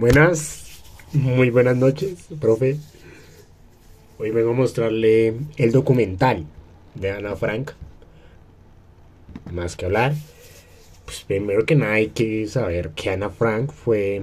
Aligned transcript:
Buenas, 0.00 0.82
muy 1.12 1.50
buenas 1.50 1.76
noches, 1.76 2.28
profe. 2.40 2.78
Hoy 4.16 4.30
vengo 4.30 4.52
a 4.52 4.54
mostrarle 4.54 5.34
el 5.58 5.72
documental 5.72 6.46
de 6.94 7.10
Ana 7.10 7.36
Frank. 7.36 7.72
Más 9.52 9.76
que 9.76 9.84
hablar, 9.84 10.14
pues 11.04 11.20
primero 11.24 11.66
que 11.66 11.76
nada 11.76 11.92
hay 11.92 12.06
que 12.06 12.46
saber 12.46 12.92
que 12.92 13.10
Ana 13.10 13.28
Frank 13.28 13.72
fue 13.72 14.22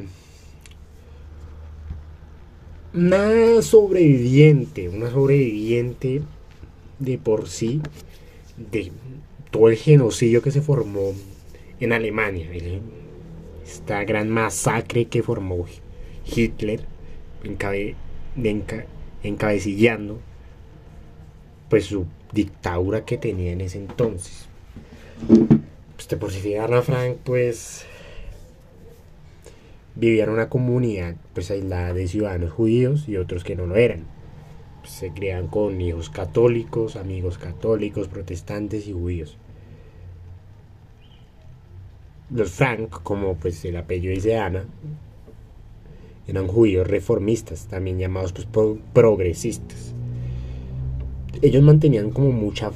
una 2.96 3.62
sobreviviente, 3.62 4.90
una 4.90 5.12
sobreviviente 5.12 6.24
de 6.98 7.20
por 7.20 7.48
sí 7.48 7.84
de 8.58 8.92
todo 9.52 9.70
el 9.70 9.78
genocidio 9.78 10.42
que 10.42 10.50
se 10.50 10.64
formó 10.64 11.14
en 11.80 11.94
Alemania, 11.94 12.50
esta 13.68 14.04
gran 14.06 14.30
masacre 14.30 15.06
que 15.06 15.22
formó 15.22 15.66
Hitler 16.26 16.82
encabe, 17.44 17.96
encabecillando 19.24 20.20
pues 21.70 21.86
su 21.86 22.06
dictadura 22.32 23.04
que 23.04 23.18
tenía 23.18 23.52
en 23.52 23.62
ese 23.62 23.80
entonces. 23.80 24.48
Pues 25.96 26.08
por 26.20 26.32
si 26.32 26.56
Ana 26.56 26.82
Frank 26.82 27.18
pues 27.26 27.86
vivía 29.96 30.24
en 30.24 30.30
una 30.30 30.48
comunidad 30.48 31.16
pues 31.34 31.52
aislada 31.52 31.94
de 31.94 32.08
ciudadanos 32.08 32.52
judíos 32.52 33.10
y 33.10 33.18
otros 33.18 33.44
que 33.44 33.58
no 33.58 33.66
lo 33.66 33.76
eran. 33.76 34.06
Se 34.86 35.12
criaban 35.12 35.48
con 35.48 35.82
hijos 35.82 36.10
católicos, 36.10 36.96
amigos 36.96 37.38
católicos, 37.38 38.08
protestantes 38.08 38.88
y 38.88 38.94
judíos. 38.94 39.38
Los 42.30 42.52
Frank, 42.52 42.90
como 43.04 43.36
pues 43.36 43.64
el 43.66 43.78
apellido 43.78 44.14
dice 44.14 44.38
Ana, 44.38 44.66
eran 46.28 46.48
judíos 46.48 46.88
reformistas, 46.88 47.68
también 47.68 48.00
llamados 48.00 48.34
pues, 48.34 48.48
progresistas. 48.94 49.94
Ellos 51.42 51.64
mantenían 51.64 52.12
como 52.12 52.32
muchas 52.32 52.74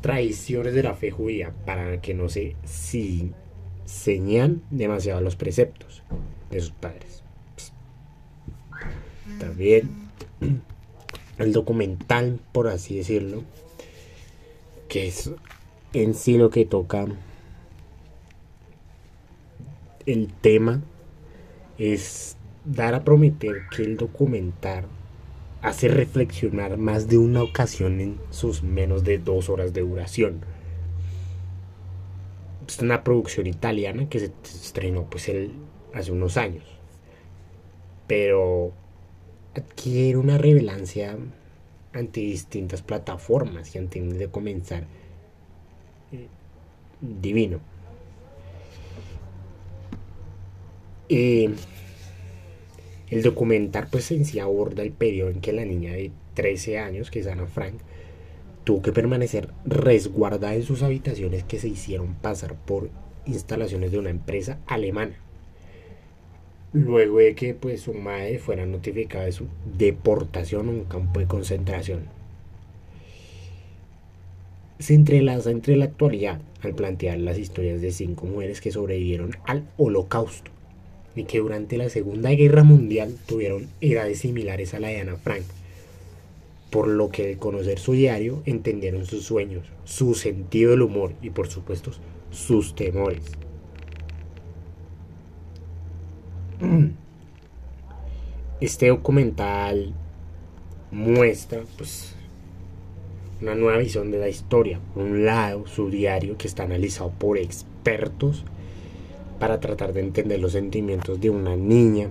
tradiciones 0.00 0.74
de 0.74 0.82
la 0.82 0.94
fe 0.94 1.10
judía 1.10 1.52
para 1.64 2.00
que 2.00 2.14
no 2.14 2.28
se 2.28 2.56
si 2.64 3.32
señan 3.84 4.62
demasiado 4.70 5.20
los 5.20 5.36
preceptos 5.36 6.02
de 6.50 6.60
sus 6.60 6.72
padres. 6.72 7.22
También 9.38 9.88
el 11.38 11.52
documental, 11.52 12.40
por 12.52 12.68
así 12.68 12.96
decirlo, 12.96 13.44
que 14.88 15.08
es 15.08 15.30
en 15.92 16.14
sí 16.14 16.38
lo 16.38 16.50
que 16.50 16.64
toca 16.64 17.06
el 20.06 20.32
tema 20.32 20.82
es 21.78 22.36
dar 22.64 22.94
a 22.94 23.04
prometer 23.04 23.62
que 23.74 23.82
el 23.82 23.96
documental 23.96 24.86
hace 25.62 25.88
reflexionar 25.88 26.76
más 26.76 27.08
de 27.08 27.18
una 27.18 27.42
ocasión 27.42 28.00
en 28.00 28.18
sus 28.30 28.62
menos 28.62 29.02
de 29.04 29.18
dos 29.18 29.48
horas 29.48 29.72
de 29.72 29.80
duración. 29.80 30.40
Es 32.68 32.78
una 32.80 33.02
producción 33.02 33.46
italiana 33.46 34.08
que 34.08 34.20
se 34.20 34.32
estrenó 34.44 35.04
pues 35.04 35.28
el, 35.28 35.52
hace 35.94 36.12
unos 36.12 36.36
años. 36.36 36.64
Pero 38.06 38.72
adquiere 39.54 40.18
una 40.18 40.36
relevancia 40.36 41.16
ante 41.92 42.20
distintas 42.20 42.82
plataformas 42.82 43.74
y 43.74 43.78
antes 43.78 44.18
de 44.18 44.28
comenzar 44.28 44.84
eh, 46.12 46.28
divino. 47.00 47.60
Eh, 51.08 51.50
el 53.10 53.22
documental 53.22 53.88
pues 53.90 54.10
en 54.10 54.24
sí 54.24 54.38
aborda 54.38 54.82
el 54.82 54.90
periodo 54.90 55.30
en 55.30 55.40
que 55.40 55.52
la 55.52 55.64
niña 55.64 55.92
de 55.92 56.10
13 56.34 56.78
años, 56.78 57.10
que 57.10 57.20
es 57.20 57.26
Ana 57.26 57.46
Frank, 57.46 57.74
tuvo 58.64 58.80
que 58.80 58.92
permanecer 58.92 59.50
resguardada 59.66 60.54
en 60.54 60.62
sus 60.62 60.82
habitaciones 60.82 61.44
que 61.44 61.58
se 61.58 61.68
hicieron 61.68 62.14
pasar 62.14 62.54
por 62.54 62.88
instalaciones 63.26 63.92
de 63.92 63.98
una 63.98 64.10
empresa 64.10 64.58
alemana. 64.66 65.14
Luego 66.72 67.18
de 67.18 67.34
que 67.34 67.54
pues 67.54 67.82
su 67.82 67.94
madre 67.94 68.38
fuera 68.38 68.66
notificada 68.66 69.26
de 69.26 69.32
su 69.32 69.46
deportación 69.76 70.68
a 70.68 70.72
un 70.72 70.84
campo 70.84 71.20
de 71.20 71.26
concentración. 71.26 72.08
Se 74.80 74.94
entrelaza 74.94 75.50
entre 75.50 75.76
la 75.76 75.84
actualidad 75.84 76.40
al 76.62 76.74
plantear 76.74 77.18
las 77.18 77.38
historias 77.38 77.80
de 77.80 77.92
cinco 77.92 78.26
mujeres 78.26 78.60
que 78.60 78.72
sobrevivieron 78.72 79.36
al 79.46 79.68
holocausto 79.76 80.53
y 81.16 81.24
que 81.24 81.38
durante 81.38 81.76
la 81.76 81.88
Segunda 81.88 82.30
Guerra 82.30 82.64
Mundial 82.64 83.16
tuvieron 83.26 83.68
edades 83.80 84.20
similares 84.20 84.74
a 84.74 84.80
la 84.80 84.88
de 84.88 85.00
Ana 85.00 85.16
Frank, 85.16 85.44
por 86.70 86.88
lo 86.88 87.10
que 87.10 87.30
al 87.30 87.38
conocer 87.38 87.78
su 87.78 87.92
diario 87.92 88.42
entendieron 88.46 89.06
sus 89.06 89.24
sueños, 89.24 89.66
su 89.84 90.14
sentido 90.14 90.72
del 90.72 90.82
humor 90.82 91.12
y 91.22 91.30
por 91.30 91.48
supuesto 91.48 91.92
sus 92.30 92.74
temores. 92.74 93.22
Este 98.60 98.88
documental 98.88 99.92
muestra 100.90 101.64
pues 101.76 102.14
una 103.42 103.54
nueva 103.54 103.78
visión 103.78 104.10
de 104.10 104.18
la 104.18 104.28
historia. 104.28 104.80
Por 104.94 105.04
un 105.04 105.24
lado, 105.26 105.66
su 105.66 105.90
diario 105.90 106.38
que 106.38 106.46
está 106.46 106.62
analizado 106.62 107.10
por 107.10 107.36
expertos 107.36 108.44
para 109.44 109.60
tratar 109.60 109.92
de 109.92 110.00
entender 110.00 110.40
los 110.40 110.52
sentimientos 110.52 111.20
de 111.20 111.28
una 111.28 111.54
niña, 111.54 112.08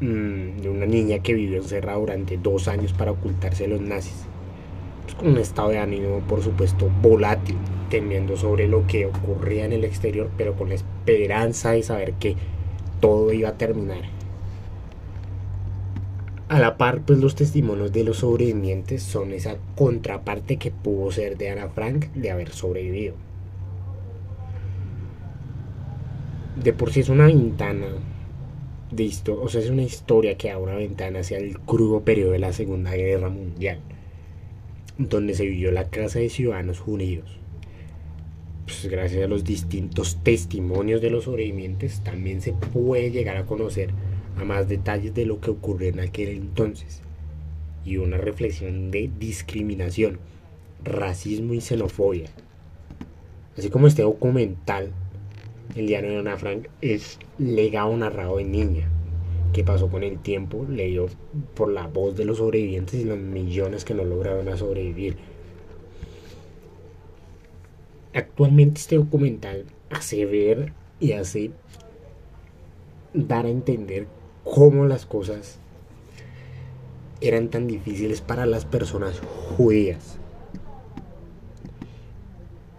mm, 0.00 0.60
de 0.60 0.68
una 0.68 0.84
niña 0.84 1.20
que 1.20 1.32
vivió 1.32 1.58
encerrada 1.58 1.96
durante 1.96 2.36
dos 2.38 2.66
años 2.66 2.92
para 2.92 3.12
ocultarse 3.12 3.68
de 3.68 3.68
los 3.68 3.80
nazis. 3.80 4.24
Pues 5.04 5.14
con 5.14 5.28
un 5.28 5.38
estado 5.38 5.68
de 5.68 5.78
ánimo, 5.78 6.22
por 6.26 6.42
supuesto, 6.42 6.90
volátil, 7.00 7.54
temiendo 7.88 8.36
sobre 8.36 8.66
lo 8.66 8.84
que 8.88 9.06
ocurría 9.06 9.64
en 9.64 9.74
el 9.74 9.84
exterior, 9.84 10.28
pero 10.36 10.56
con 10.56 10.70
la 10.70 10.74
esperanza 10.74 11.70
de 11.70 11.84
saber 11.84 12.14
que 12.14 12.34
todo 12.98 13.32
iba 13.32 13.50
a 13.50 13.56
terminar. 13.56 14.02
A 16.48 16.58
la 16.58 16.76
par, 16.76 17.00
pues 17.00 17.18
los 17.20 17.34
testimonios 17.34 17.92
de 17.92 18.04
los 18.04 18.18
sobrevivientes 18.18 19.02
son 19.02 19.32
esa 19.32 19.56
contraparte 19.76 20.58
que 20.58 20.70
pudo 20.70 21.10
ser 21.10 21.38
de 21.38 21.48
Ana 21.48 21.68
Frank 21.68 22.06
de 22.14 22.30
haber 22.30 22.50
sobrevivido. 22.50 23.14
De 26.62 26.72
por 26.74 26.92
sí 26.92 27.00
es 27.00 27.08
una 27.08 27.26
ventana 27.26 27.86
de 28.90 29.10
o 29.32 29.48
sea, 29.48 29.60
es 29.60 29.70
una 29.70 29.82
historia 29.82 30.36
que 30.36 30.50
abre 30.50 30.64
una 30.64 30.76
ventana 30.76 31.20
hacia 31.20 31.38
el 31.38 31.58
crudo 31.58 32.02
periodo 32.02 32.32
de 32.32 32.38
la 32.38 32.52
Segunda 32.52 32.94
Guerra 32.94 33.30
Mundial, 33.30 33.80
donde 34.98 35.34
se 35.34 35.46
vivió 35.46 35.72
la 35.72 35.88
casa 35.88 36.18
de 36.18 36.28
ciudadanos 36.28 36.78
judíos. 36.78 37.38
Pues 38.66 38.86
gracias 38.86 39.24
a 39.24 39.28
los 39.28 39.44
distintos 39.44 40.22
testimonios 40.22 41.00
de 41.00 41.10
los 41.10 41.24
sobrevivientes, 41.24 42.04
también 42.04 42.40
se 42.40 42.52
puede 42.52 43.10
llegar 43.10 43.36
a 43.36 43.46
conocer 43.46 43.90
a 44.36 44.44
más 44.44 44.68
detalles 44.68 45.14
de 45.14 45.26
lo 45.26 45.40
que 45.40 45.50
ocurrió 45.50 45.88
en 45.88 46.00
aquel 46.00 46.28
entonces 46.28 47.02
y 47.84 47.98
una 47.98 48.16
reflexión 48.16 48.90
de 48.90 49.10
discriminación, 49.18 50.18
racismo 50.82 51.54
y 51.54 51.60
xenofobia. 51.60 52.30
Así 53.56 53.70
como 53.70 53.86
este 53.86 54.02
documental, 54.02 54.90
el 55.76 55.86
diario 55.86 56.10
de 56.10 56.18
Ana 56.18 56.36
Frank, 56.36 56.68
es 56.80 57.18
legado 57.38 57.96
narrado 57.96 58.38
de 58.38 58.44
niña, 58.44 58.88
que 59.52 59.64
pasó 59.64 59.88
con 59.88 60.02
el 60.02 60.18
tiempo, 60.18 60.66
leído 60.68 61.06
por 61.54 61.70
la 61.70 61.86
voz 61.86 62.16
de 62.16 62.24
los 62.24 62.38
sobrevivientes 62.38 63.00
y 63.00 63.04
los 63.04 63.18
millones 63.18 63.84
que 63.84 63.94
no 63.94 64.04
lograron 64.04 64.56
sobrevivir. 64.56 65.16
Actualmente 68.14 68.80
este 68.80 68.96
documental 68.96 69.66
hace 69.90 70.24
ver 70.24 70.72
y 71.00 71.12
hace 71.12 71.50
dar 73.12 73.46
a 73.46 73.50
entender 73.50 74.06
cómo 74.44 74.84
las 74.84 75.06
cosas 75.06 75.58
eran 77.20 77.48
tan 77.48 77.66
difíciles 77.66 78.20
para 78.20 78.46
las 78.46 78.64
personas 78.64 79.20
judías. 79.56 80.18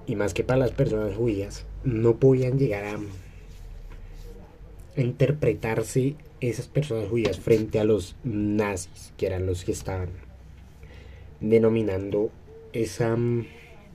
Y 0.08 0.16
más 0.16 0.34
que 0.34 0.44
para 0.44 0.60
las 0.60 0.72
personas 0.72 1.16
judías, 1.16 1.66
no 1.84 2.18
podían 2.18 2.60
llegar 2.60 2.86
a, 2.86 3.00
interpretarse 4.98 6.16
esas 6.40 6.68
personas 6.68 7.10
judías 7.10 7.38
frente 7.40 7.82
a 7.82 7.84
los 7.84 8.16
nazis, 8.24 9.12
que 9.18 9.26
eran 9.26 9.46
los 9.46 9.66
que 9.66 9.74
estaban 9.74 10.10
denominando 11.42 12.30
esa, 12.72 13.18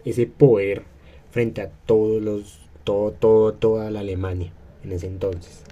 ese 0.05 0.27
poder 0.27 0.83
frente 1.31 1.63
a 1.63 1.71
todos 1.71 2.21
los, 2.21 2.61
todo, 2.85 3.13
todo, 3.13 3.55
toda 3.55 3.91
la 3.91 4.01
Alemania 4.01 4.53
en 4.85 4.93
ese 4.93 5.07
entonces. 5.07 5.63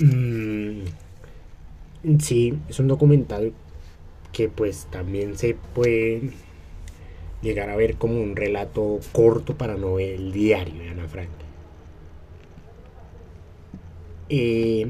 Mm, 0.00 0.84
sí, 2.18 2.58
es 2.68 2.78
un 2.78 2.88
documental 2.88 3.52
que 4.32 4.48
pues 4.48 4.86
también 4.90 5.36
se 5.38 5.54
puede 5.74 6.30
llegar 7.42 7.70
a 7.70 7.76
ver 7.76 7.96
como 7.96 8.20
un 8.22 8.36
relato 8.36 9.00
corto 9.12 9.56
para 9.56 9.76
no 9.76 9.94
ver 9.94 10.14
el 10.14 10.32
diario 10.32 10.82
de 10.82 10.88
Ana 10.90 11.08
Frank. 11.08 11.28
Eh, 14.28 14.86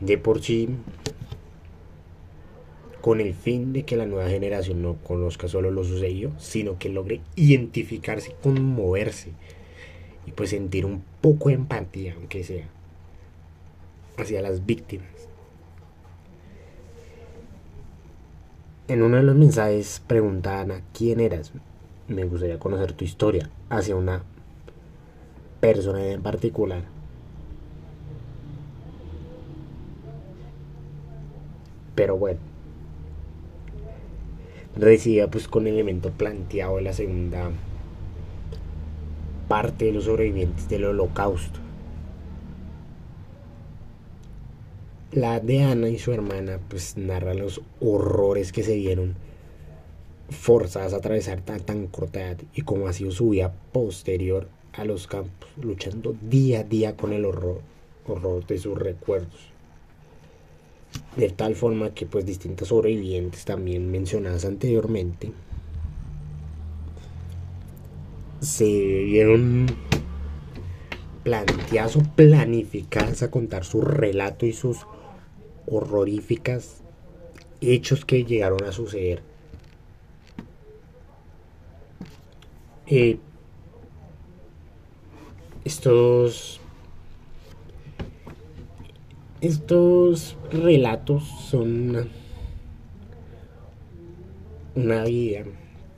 de 0.00 0.18
por 0.18 0.42
sí, 0.42 0.68
con 3.00 3.20
el 3.20 3.34
fin 3.34 3.72
de 3.72 3.84
que 3.84 3.96
la 3.96 4.06
nueva 4.06 4.28
generación 4.30 4.82
no 4.82 4.96
conozca 5.02 5.48
solo 5.48 5.70
lo 5.70 5.84
sucedido, 5.84 6.32
sino 6.38 6.78
que 6.78 6.88
logre 6.88 7.20
identificarse, 7.36 8.34
conmoverse 8.42 9.30
y 10.26 10.32
pues 10.32 10.50
sentir 10.50 10.86
un 10.86 11.02
poco 11.20 11.48
de 11.48 11.56
empatía, 11.56 12.14
aunque 12.14 12.44
sea, 12.44 12.68
hacia 14.16 14.42
las 14.42 14.64
víctimas. 14.66 15.08
En 18.88 19.02
uno 19.02 19.16
de 19.16 19.22
los 19.22 19.36
mensajes 19.36 20.02
pregunta 20.06 20.60
Ana, 20.60 20.82
¿quién 20.92 21.20
eras? 21.20 21.52
Me 22.08 22.24
gustaría 22.24 22.58
conocer 22.58 22.92
tu 22.92 23.04
historia 23.04 23.48
hacia 23.70 23.96
una 23.96 24.22
persona 25.60 26.04
en 26.04 26.20
particular. 26.20 26.82
Pero 31.94 32.16
bueno, 32.16 32.40
recibía 34.76 35.30
pues 35.30 35.48
con 35.48 35.66
el 35.66 35.74
elemento 35.74 36.10
planteado 36.10 36.76
de 36.76 36.82
la 36.82 36.92
segunda 36.92 37.50
parte 39.48 39.86
de 39.86 39.92
los 39.92 40.04
sobrevivientes 40.04 40.68
del 40.68 40.86
holocausto. 40.86 41.61
La 45.12 45.40
de 45.40 45.62
Ana 45.62 45.90
y 45.90 45.98
su 45.98 46.10
hermana 46.10 46.58
pues 46.70 46.96
narra 46.96 47.34
los 47.34 47.60
horrores 47.80 48.50
que 48.50 48.62
se 48.62 48.76
vieron 48.76 49.14
forzadas 50.30 50.94
a 50.94 50.96
atravesar 50.96 51.42
tan, 51.42 51.60
tan 51.60 51.86
corta 51.86 52.22
edad 52.22 52.38
y 52.54 52.62
cómo 52.62 52.88
ha 52.88 52.94
sido 52.94 53.10
su 53.10 53.28
vida 53.28 53.52
posterior 53.72 54.48
a 54.72 54.86
los 54.86 55.06
campos, 55.06 55.50
luchando 55.60 56.16
día 56.22 56.60
a 56.60 56.64
día 56.64 56.96
con 56.96 57.12
el 57.12 57.26
horror, 57.26 57.60
horror 58.06 58.46
de 58.46 58.56
sus 58.56 58.78
recuerdos. 58.78 59.52
De 61.18 61.28
tal 61.28 61.56
forma 61.56 61.92
que 61.92 62.06
pues 62.06 62.24
distintas 62.24 62.68
sobrevivientes 62.68 63.44
también 63.44 63.90
mencionadas 63.90 64.46
anteriormente 64.46 65.30
se 68.40 68.64
vieron 68.64 69.66
planteadas 71.22 71.96
o 71.96 72.02
planificadas 72.16 73.22
a 73.22 73.30
contar 73.30 73.64
su 73.64 73.82
relato 73.82 74.46
y 74.46 74.54
sus 74.54 74.86
horroríficas 75.72 76.82
hechos 77.60 78.04
que 78.04 78.24
llegaron 78.24 78.62
a 78.64 78.72
suceder. 78.72 79.22
Eh, 82.86 83.18
estos 85.64 86.60
estos 89.40 90.36
relatos 90.52 91.24
son 91.50 92.08
una, 94.76 95.04
vida 95.04 95.44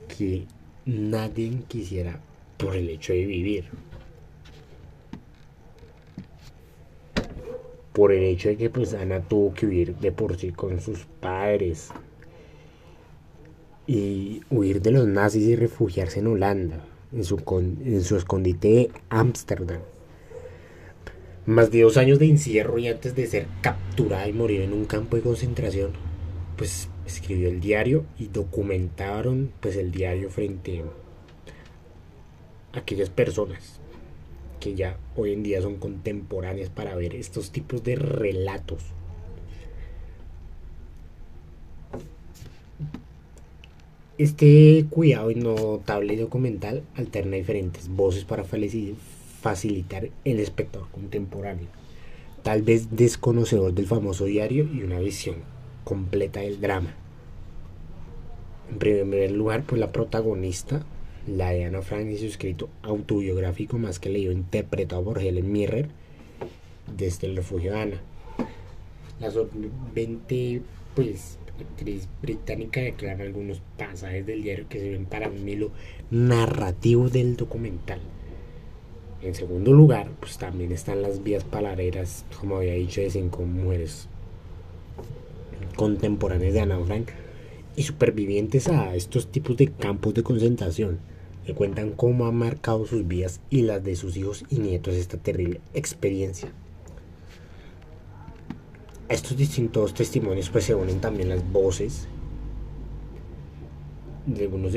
que 0.07 0.45
nadie 0.85 1.51
quisiera 1.67 2.19
por 2.57 2.75
el 2.75 2.89
hecho 2.89 3.13
de 3.13 3.25
vivir. 3.25 3.65
Por 7.95 8.11
el 8.11 8.23
hecho 8.25 8.49
de 8.49 8.57
que 8.57 8.69
pues 8.69 8.93
Ana 8.93 9.21
tuvo 9.21 9.53
que 9.53 9.65
huir 9.65 9.95
de 9.95 10.11
por 10.11 10.35
sí 10.35 10.51
con 10.51 10.81
sus 10.81 11.05
padres 11.21 11.91
y 13.87 14.41
huir 14.49 14.81
de 14.81 14.91
los 14.91 15.07
nazis 15.07 15.43
y 15.43 15.55
refugiarse 15.55 16.19
en 16.19 16.27
Holanda, 16.27 16.85
en 17.13 17.23
su, 17.23 17.41
en 17.85 18.03
su 18.03 18.17
escondite 18.17 18.91
Ámsterdam. 19.07 19.79
Más 21.45 21.71
de 21.71 21.83
dos 21.83 21.95
años 21.95 22.19
de 22.19 22.25
encierro 22.25 22.77
y 22.79 22.89
antes 22.89 23.15
de 23.15 23.27
ser 23.27 23.47
capturada 23.61 24.27
y 24.27 24.33
morir 24.33 24.61
en 24.61 24.73
un 24.73 24.83
campo 24.83 25.15
de 25.15 25.23
concentración, 25.23 25.91
pues 26.57 26.89
escribió 27.05 27.47
el 27.47 27.61
diario 27.61 28.03
y 28.19 28.27
documentaron 28.27 29.51
pues 29.61 29.77
el 29.77 29.91
diario 29.91 30.29
frente 30.29 30.83
a 32.73 32.79
aquellas 32.79 33.09
personas 33.09 33.79
que 34.65 34.73
ya 34.73 34.97
hoy 35.15 35.31
en 35.31 35.43
día 35.43 35.61
son 35.61 35.75
contemporáneas 35.75 36.69
para 36.69 36.95
ver 36.95 37.13
estos 37.13 37.51
tipos 37.51 37.83
de 37.83 37.95
relatos. 37.95 38.81
Este 44.17 44.87
cuidado 44.89 45.29
y 45.29 45.35
notable 45.35 46.17
documental 46.17 46.81
alterna 46.95 47.35
diferentes 47.35 47.89
voces 47.89 48.25
para 48.25 48.43
facilitar 48.43 50.09
el 50.23 50.39
espectador 50.39 50.87
contemporáneo, 50.89 51.67
tal 52.41 52.63
vez 52.63 52.87
desconocedor 52.89 53.71
del 53.71 53.85
famoso 53.85 54.25
diario 54.25 54.63
y 54.73 54.81
una 54.81 54.97
visión 54.97 55.35
completa 55.83 56.39
del 56.39 56.59
drama. 56.59 56.95
En 58.71 58.79
primer 58.79 59.29
lugar, 59.29 59.61
pues 59.61 59.79
la 59.79 59.91
protagonista, 59.91 60.83
la 61.27 61.51
de 61.51 61.65
Ana 61.65 61.81
Frank, 61.81 62.07
y 62.09 62.17
su 62.17 62.25
escrito 62.25 62.69
autobiográfico 62.83 63.77
más 63.77 63.99
que 63.99 64.09
leído, 64.09 64.31
interpretado 64.31 65.03
por 65.03 65.19
Helen 65.19 65.51
Mirren, 65.51 65.87
desde 66.95 67.27
el 67.27 67.35
refugio 67.35 67.73
de 67.73 67.79
Ana. 67.79 68.01
La 69.19 69.31
solvente, 69.31 70.61
pues, 70.95 71.37
actriz 71.59 72.07
británica 72.21 72.81
declara 72.81 73.23
algunos 73.23 73.61
pasajes 73.77 74.25
del 74.25 74.43
diario 74.43 74.67
que 74.67 74.79
sirven 74.79 75.05
para 75.05 75.29
un 75.29 75.47
hilo 75.47 75.71
narrativo 76.11 77.09
del 77.09 77.37
documental. 77.37 77.99
En 79.21 79.33
segundo 79.33 79.71
lugar, 79.71 80.11
pues 80.19 80.37
también 80.37 80.71
están 80.71 81.01
las 81.01 81.23
vías 81.23 81.43
palabreras, 81.43 82.25
como 82.39 82.57
había 82.57 82.73
dicho, 82.73 83.01
de 83.01 83.09
cinco 83.09 83.43
mujeres 83.43 84.07
contemporáneas 85.75 86.53
de 86.53 86.59
Ana 86.59 86.79
Frank 86.85 87.09
y 87.75 87.83
supervivientes 87.83 88.67
a 88.67 88.95
estos 88.95 89.31
tipos 89.31 89.57
de 89.57 89.67
campos 89.67 90.13
de 90.13 90.23
concentración 90.23 90.99
que 91.45 91.53
cuentan 91.53 91.91
cómo 91.91 92.25
han 92.25 92.35
marcado 92.35 92.85
sus 92.85 93.07
vidas 93.07 93.39
y 93.49 93.61
las 93.61 93.83
de 93.83 93.95
sus 93.95 94.17
hijos 94.17 94.43
y 94.49 94.59
nietos 94.59 94.95
esta 94.95 95.17
terrible 95.17 95.61
experiencia. 95.73 96.51
A 99.07 99.13
estos 99.13 99.37
distintos 99.37 99.93
testimonios 99.93 100.49
pues 100.49 100.65
se 100.65 100.73
unen 100.73 100.99
también 100.99 101.29
las 101.29 101.51
voces 101.51 102.07
de 104.25 104.43
algunos 104.43 104.73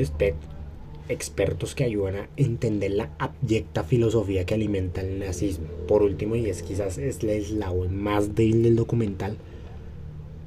expertos 1.09 1.73
que 1.73 1.83
ayudan 1.83 2.15
a 2.15 2.29
entender 2.37 2.91
la 2.91 3.09
abyecta 3.17 3.83
filosofía 3.83 4.45
que 4.45 4.53
alimenta 4.53 5.01
el 5.01 5.19
nazismo. 5.19 5.65
Por 5.87 6.03
último, 6.03 6.35
y 6.35 6.47
es 6.47 6.61
quizás 6.61 6.99
es 6.99 7.23
el 7.23 7.29
eslabón 7.29 7.95
más 7.95 8.35
débil 8.35 8.61
del 8.61 8.75
documental, 8.75 9.37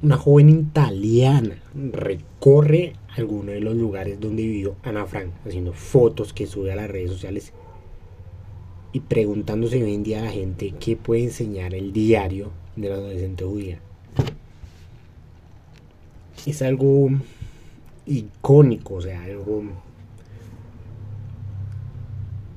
una 0.01 0.17
joven 0.17 0.49
italiana 0.49 1.61
recorre 1.73 2.93
algunos 3.15 3.53
de 3.53 3.61
los 3.61 3.75
lugares 3.75 4.19
donde 4.19 4.43
vivió 4.43 4.75
Ana 4.83 5.05
Frank, 5.05 5.31
haciendo 5.45 5.73
fotos 5.73 6.33
que 6.33 6.47
sube 6.47 6.71
a 6.71 6.75
las 6.75 6.89
redes 6.89 7.11
sociales 7.11 7.53
y 8.91 8.99
preguntándose 9.01 9.83
hoy 9.83 9.93
en 9.93 10.03
día 10.03 10.19
a 10.19 10.25
la 10.25 10.31
gente 10.31 10.73
qué 10.79 10.95
puede 10.95 11.23
enseñar 11.23 11.73
el 11.73 11.93
diario 11.93 12.51
de 12.75 12.89
la 12.89 12.95
adolescente 12.95 13.43
judía. 13.43 13.79
Es 16.45 16.61
algo 16.61 17.09
icónico, 18.05 18.95
o 18.95 19.01
sea, 19.01 19.23
algo 19.23 19.63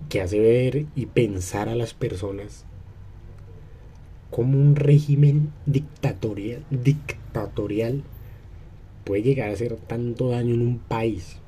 que 0.09 0.21
hace 0.21 0.41
ver 0.41 0.87
y 0.95 1.07
pensar 1.07 1.69
a 1.69 1.75
las 1.75 1.95
personas 1.95 2.65
como 4.31 4.59
un 4.59 4.77
régimen 4.77 5.53
dictatorial, 5.67 6.65
dictatorial 6.71 8.03
puede 9.07 9.23
llegar 9.23 9.49
a 9.49 9.53
hacer 9.53 9.77
tanto 9.77 10.29
daño 10.29 10.53
en 10.55 10.61
un 10.63 10.79
país 10.81 11.39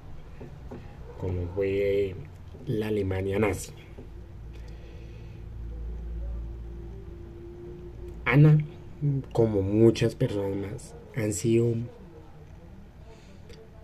como 1.19 1.49
fue 1.55 2.15
la 2.67 2.87
Alemania 2.87 3.39
nazi. 3.39 3.73
Ana, 8.25 8.59
como 9.33 9.63
muchas 9.63 10.15
personas 10.15 10.95
han 11.17 11.33
sido 11.33 11.75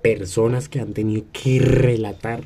personas 0.02 0.69
que 0.69 0.81
han 0.81 0.93
tenido 0.93 1.25
que 1.33 1.59
relatar 1.59 2.45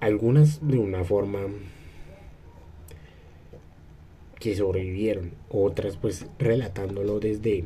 algunas 0.00 0.66
de 0.66 0.78
una 0.78 1.04
forma 1.04 1.40
que 4.40 4.56
sobrevivieron, 4.56 5.32
otras 5.50 5.96
pues 5.96 6.26
relatándolo 6.38 7.20
desde 7.20 7.62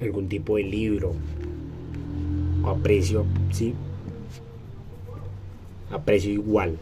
algún 0.00 0.28
tipo 0.28 0.56
de 0.56 0.64
libro 0.64 1.14
o 2.62 2.68
aprecio, 2.68 3.24
sí, 3.50 3.74
aprecio 5.90 6.32
igual. 6.32 6.78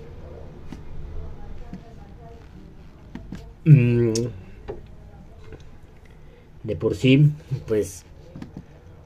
Mm, 3.65 4.13
de 6.63 6.77
por 6.77 6.95
sí, 6.95 7.31
pues 7.67 8.05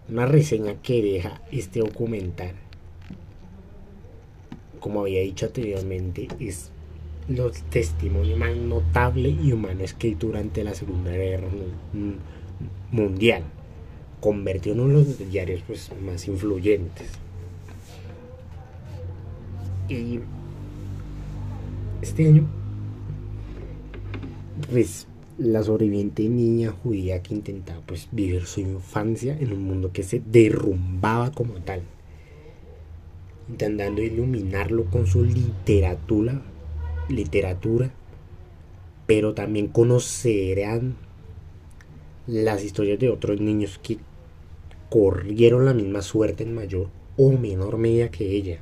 una 0.09 0.26
reseña 0.26 0.75
que 0.83 1.02
deja 1.02 1.40
este 1.50 1.81
documental, 1.81 2.54
como 4.81 5.00
había 5.00 5.21
dicho 5.21 5.47
anteriormente, 5.47 6.28
es 6.38 6.71
los 7.28 7.62
testimonios 7.71 8.38
más 8.38 8.54
notable 8.57 9.28
y 9.28 9.52
humanos 9.52 9.95
que 9.95 10.14
durante 10.16 10.64
la 10.64 10.75
Segunda 10.75 11.12
Guerra 11.12 11.49
Mundial. 12.90 13.45
Convirtió 14.23 14.73
en 14.73 14.81
uno 14.81 15.00
de 15.00 15.05
los 15.05 15.31
diarios 15.31 15.62
pues, 15.67 15.91
más 16.00 16.29
influyentes. 16.29 17.09
Y 19.88 20.21
este 22.00 22.29
año, 22.29 22.49
pues 24.71 25.09
la 25.38 25.64
sobreviviente 25.64 26.29
niña 26.29 26.71
judía 26.71 27.21
que 27.21 27.35
intentaba 27.35 27.81
pues 27.85 28.07
vivir 28.12 28.47
su 28.47 28.61
infancia 28.61 29.37
en 29.38 29.52
un 29.52 29.64
mundo 29.64 29.91
que 29.93 30.05
se 30.05 30.23
derrumbaba 30.25 31.33
como 31.33 31.55
tal, 31.55 31.83
intentando 33.49 34.02
iluminarlo 34.02 34.85
con 34.85 35.09
su 35.09 35.25
literatura, 35.25 36.43
literatura, 37.09 37.91
pero 39.07 39.35
también 39.35 39.67
conocerán 39.67 40.95
las 42.29 42.62
historias 42.62 43.00
de 43.00 43.11
otros 43.11 43.41
niños 43.41 43.81
que 43.83 43.99
corrieron 44.92 45.64
la 45.64 45.72
misma 45.72 46.02
suerte 46.02 46.44
en 46.44 46.54
mayor 46.54 46.88
o 47.16 47.32
menor 47.32 47.78
medida 47.78 48.11
que 48.11 48.28
ella. 48.37 48.58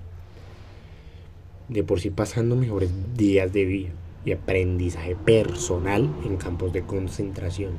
De 1.69 1.83
por 1.83 1.99
sí 1.99 2.11
pasando 2.11 2.55
mejores 2.55 2.89
días 3.17 3.53
de 3.53 3.65
vida 3.65 3.89
y 4.25 4.31
aprendizaje 4.31 5.17
personal 5.17 6.09
en 6.25 6.37
campos 6.37 6.73
de 6.73 6.83
concentración. 6.83 7.73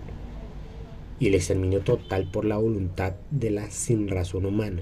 Y 1.17 1.27
el 1.27 1.35
exterminio 1.35 1.79
total 1.79 2.29
por 2.29 2.43
la 2.43 2.57
voluntad 2.57 3.13
de 3.29 3.51
la 3.51 3.71
sinrazón 3.71 4.45
humana, 4.45 4.81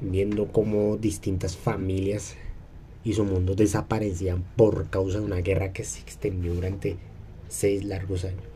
viendo 0.00 0.48
cómo 0.48 0.96
distintas 0.96 1.56
familias 1.56 2.34
y 3.04 3.12
su 3.12 3.24
mundo 3.24 3.54
desaparecían 3.54 4.42
por 4.56 4.90
causa 4.90 5.20
de 5.20 5.26
una 5.26 5.42
guerra 5.42 5.72
que 5.72 5.84
se 5.84 6.00
extendió 6.00 6.54
durante 6.54 6.96
seis 7.48 7.84
largos 7.84 8.24
años. 8.24 8.51